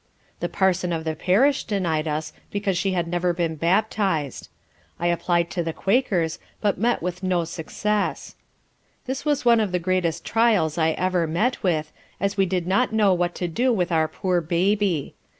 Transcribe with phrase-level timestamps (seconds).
[0.39, 4.49] The Parson of the parish denied us because she had never been baptized.
[4.99, 8.33] I applied to the Quakers, but met with no success;
[9.05, 12.91] this was one of the greatest trials I ever met with, as we did not
[12.91, 15.13] know what to do with our poor baby.